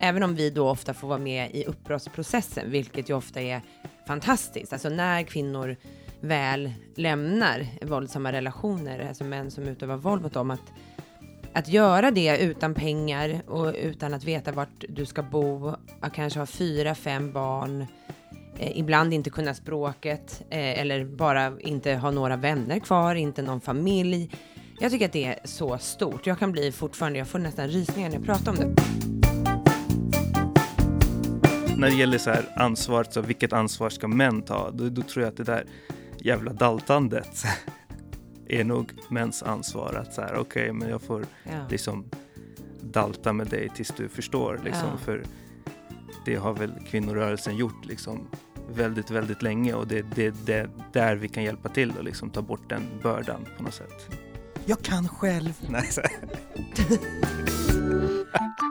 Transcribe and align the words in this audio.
även 0.00 0.22
om 0.22 0.34
vi 0.34 0.50
då 0.50 0.68
ofta 0.68 0.94
får 0.94 1.08
vara 1.08 1.18
med 1.18 1.50
i 1.54 1.64
uppbrottsprocessen, 1.64 2.70
vilket 2.70 3.10
ju 3.10 3.14
ofta 3.14 3.40
är 3.40 3.62
fantastiskt. 4.06 4.72
Alltså 4.72 4.88
när 4.88 5.22
kvinnor 5.22 5.76
väl 6.20 6.72
lämnar 6.96 7.66
våldsamma 7.82 8.32
relationer, 8.32 9.08
alltså 9.08 9.24
män 9.24 9.50
som 9.50 9.68
utövar 9.68 9.96
våld 9.96 10.22
mot 10.22 10.32
dem, 10.32 10.50
att, 10.50 10.72
att 11.52 11.68
göra 11.68 12.10
det 12.10 12.38
utan 12.38 12.74
pengar 12.74 13.42
och 13.46 13.74
utan 13.82 14.14
att 14.14 14.24
veta 14.24 14.52
vart 14.52 14.84
du 14.88 15.06
ska 15.06 15.22
bo, 15.22 15.74
att 16.00 16.12
kanske 16.12 16.38
ha 16.38 16.46
fyra, 16.46 16.94
fem 16.94 17.32
barn, 17.32 17.86
eh, 18.58 18.78
ibland 18.78 19.14
inte 19.14 19.30
kunna 19.30 19.54
språket 19.54 20.42
eh, 20.50 20.80
eller 20.80 21.04
bara 21.04 21.52
inte 21.60 21.94
ha 21.94 22.10
några 22.10 22.36
vänner 22.36 22.78
kvar, 22.78 23.14
inte 23.14 23.42
någon 23.42 23.60
familj. 23.60 24.30
Jag 24.80 24.92
tycker 24.92 25.06
att 25.06 25.12
det 25.12 25.24
är 25.24 25.38
så 25.44 25.78
stort. 25.78 26.26
Jag 26.26 26.38
kan 26.38 26.52
bli 26.52 26.72
fortfarande, 26.72 27.18
jag 27.18 27.28
får 27.28 27.38
nästan 27.38 27.68
rysningar 27.68 28.08
när 28.08 28.16
jag 28.16 28.26
pratar 28.26 28.52
om 28.52 28.58
det. 28.58 29.19
När 31.80 31.90
det 31.90 31.94
gäller 31.96 32.18
så 32.18 32.30
här 32.30 32.52
ansvaret, 32.56 33.12
så 33.12 33.20
vilket 33.20 33.52
ansvar 33.52 33.90
ska 33.90 34.08
män 34.08 34.42
ta? 34.42 34.70
Då, 34.70 34.88
då 34.88 35.02
tror 35.02 35.22
jag 35.24 35.30
att 35.30 35.36
det 35.36 35.44
där 35.44 35.64
jävla 36.18 36.52
daltandet 36.52 37.44
är 38.48 38.64
nog 38.64 38.92
mäns 39.08 39.42
ansvar. 39.42 39.94
Att 39.94 40.14
så 40.14 40.20
här, 40.20 40.34
okej, 40.34 40.40
okay, 40.62 40.72
men 40.72 40.88
jag 40.88 41.02
får 41.02 41.26
Ja. 41.44 41.66
liksom 41.70 42.04
dalta 42.80 43.32
med 43.32 43.46
dig 43.46 43.68
tills 43.74 43.92
du 43.96 44.08
förstår. 44.08 44.60
Liksom, 44.64 44.88
Ja. 44.92 44.96
För 45.04 45.22
det 46.24 46.36
har 46.36 46.52
väl 46.54 46.72
kvinnorörelsen 46.90 47.56
gjort 47.56 47.84
liksom 47.86 48.28
väldigt, 48.74 49.10
väldigt 49.10 49.42
länge 49.42 49.74
och 49.74 49.86
det 49.86 50.02
det- 50.14 50.34
det 50.46 50.54
är 50.54 50.70
där 50.92 51.16
vi 51.16 51.28
kan 51.28 51.42
hjälpa 51.44 51.68
till 51.68 51.92
och 51.98 52.04
liksom 52.04 52.30
ta 52.30 52.42
bort 52.42 52.68
den 52.68 52.82
bördan 53.02 53.46
på 53.56 53.62
något 53.62 53.74
sätt. 53.74 54.16
Jag 54.64 54.82
kan 54.82 55.08
själv! 55.08 55.52
Nej, 55.68 55.86
så 55.90 56.00
här. 56.00 56.10